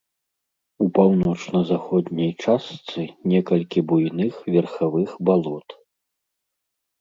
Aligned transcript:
У 0.85 0.85
паўночна-заходняй 0.99 2.31
частцы 2.45 3.01
некалькі 3.33 3.79
буйных 3.93 4.33
верхавых 4.57 5.09
балот. 5.31 5.67